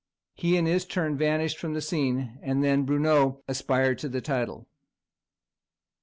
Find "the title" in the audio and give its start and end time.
4.09-4.67